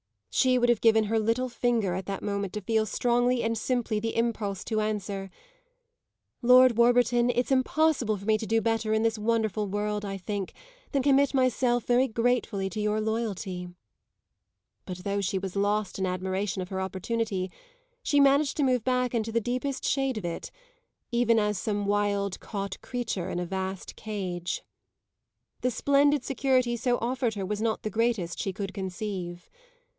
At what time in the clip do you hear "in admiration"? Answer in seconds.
15.99-16.63